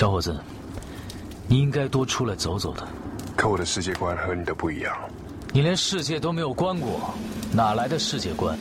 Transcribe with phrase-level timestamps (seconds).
[0.00, 0.34] 小伙子，
[1.46, 2.88] 你应该多出来走走的。
[3.36, 4.96] 可我的世界观和你的不一样。
[5.52, 7.12] 你连世界都没有观过，
[7.52, 8.58] 哪来的世界观？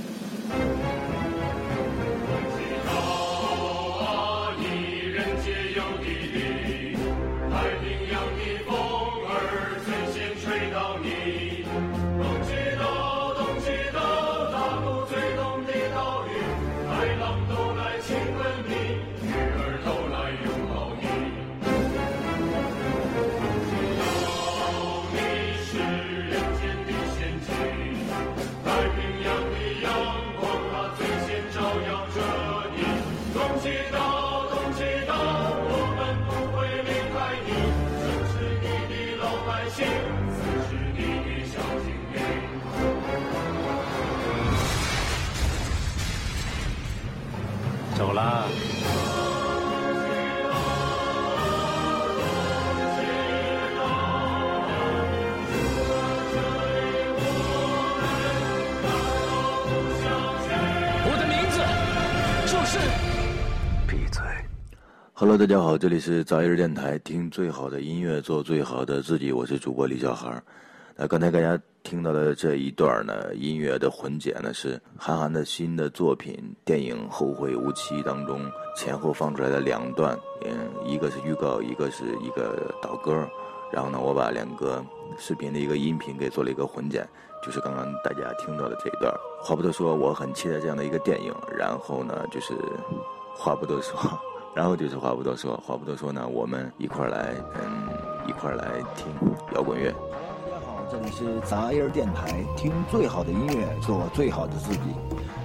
[47.99, 48.45] 走啦！
[61.03, 61.59] 我的名字
[62.47, 62.79] 就是
[63.85, 64.23] 闭嘴。
[65.11, 70.41] Hello，大家好，这里是杂音电台，听最好的音乐，做最好的自己，我是主播李小孩。
[70.95, 71.59] 那刚才大家
[71.89, 78.39] 听到的这一段呢，音乐的混剪呢，是韩寒的新的作品电影《后会无期》当中
[78.75, 80.15] 前后放出来的两段，
[80.45, 83.27] 嗯，一个是预告，一个是一个导歌。
[83.71, 84.85] 然后呢，我把两个
[85.17, 87.09] 视频的一个音频给做了一个混剪，
[87.43, 89.11] 就是刚刚大家听到的这一段。
[89.41, 91.33] 话不多说，我很期待这样的一个电影。
[91.57, 92.53] 然后呢，就是
[93.33, 93.99] 话不多说。
[94.53, 97.89] 然后就是话不多说，话不多说呢，我们一块儿来，嗯，
[98.27, 99.07] 一块儿来听
[99.55, 99.91] 摇滚乐。
[100.91, 104.79] 这里是杂音电台，听最好的音乐，做最好的自己。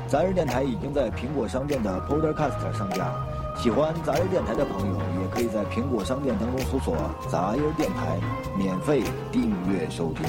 [0.08, 3.12] 杂音电台已经在苹果商店的 Podcast 上架，
[3.54, 6.96] 喜欢杂音电台的朋友，也可以在苹果商店当中搜索
[7.28, 8.18] “杂音电台”，
[8.56, 10.24] 免费订阅收听。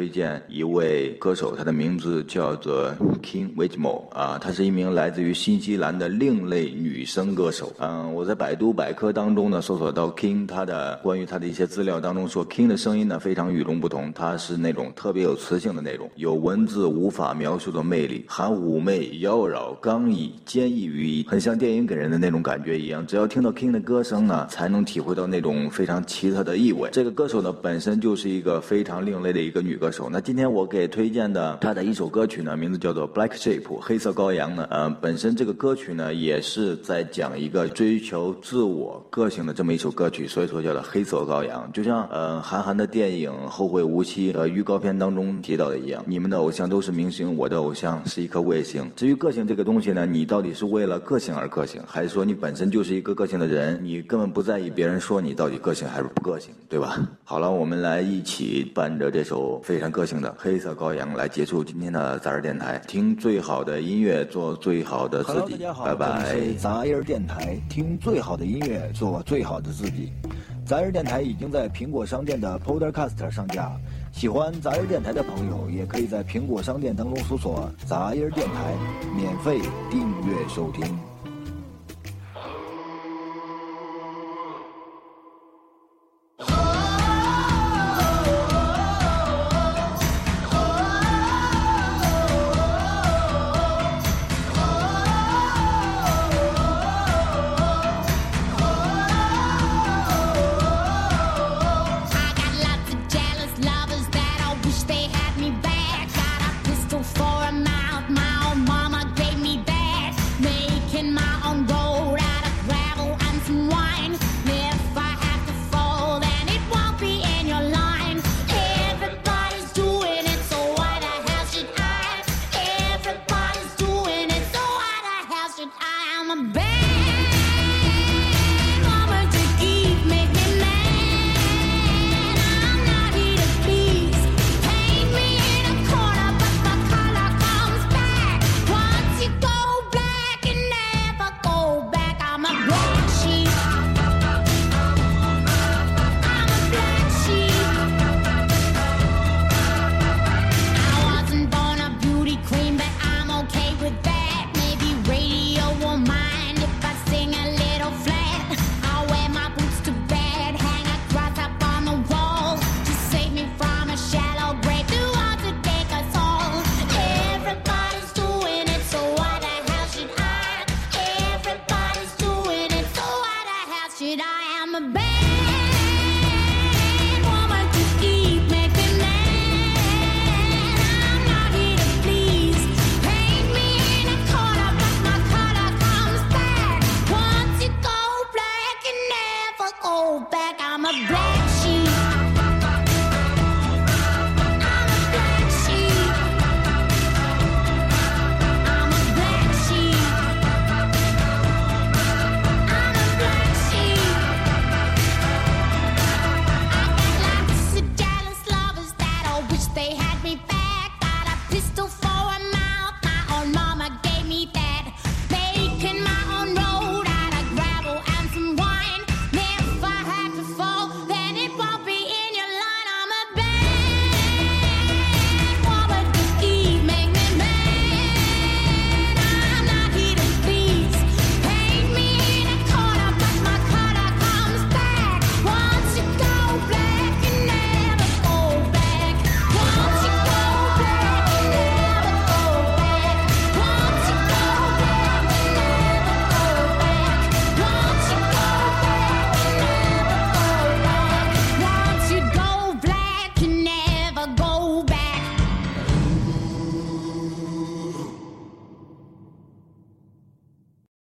[0.00, 2.90] 推荐一位歌手，他的名字叫做
[3.22, 7.70] King Wijmo 啊，她是一名来自于新西兰的另类女声歌手。
[7.80, 23.06] 嗯，我在百度百科当中呢搜索到 King 她的关于她的一些资料当中说，King 的声音呢非常与众不同，她是那种特别有磁性的那种，有文字无法描述的魅力，含妩媚、妖娆、刚毅、坚毅于一，很像电影给人的那种感觉一样。
[23.06, 26.88] 只要听到 King 的歌声呢，才能体会到那种非常奇特的意味。
[26.90, 30.08] 这个歌手呢本身就是一个非常另类的一个女歌手。
[30.10, 41.70] 那今天我给推荐的他的一首歌曲呢，名字叫做《Black Sheep》黑色羔羊呢，呃，本身这个歌曲呢也是在讲一个追求自我个性的这么一首歌曲，所以说叫做黑色羔羊。
[41.72, 48.88] 就像呃韩寒的电影《后会无期》呃预告片当中提到的一样，你们的偶像都是明星，我的偶像是一颗卫星。
[48.94, 56.98] 至于个性这个东西呢，你到底是为了个性而个性，还是说你本身就是一个个性的人，你根本不在意别人说你到底个性还是不个性，对吧？
[57.24, 66.54] 好了，我们来一起伴着这首非常个性的《黑色羔羊》来结束今天的杂志电台，听最好的音乐，做最好的自 Hello，己大家，好，拜拜这是。
[66.54, 70.12] 杂音电台，听最好的音乐，做最好的自己。
[70.64, 73.72] 杂音电台已经在苹果商店的 Podcast 上架，
[74.12, 78.74] 喜欢杂音电台的朋友，也可以在苹果商店当中搜索“杂音电台”，
[79.16, 79.58] 免费
[79.90, 81.09] 订阅收听。